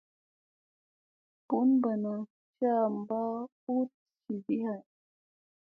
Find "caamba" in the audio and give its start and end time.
2.57-3.19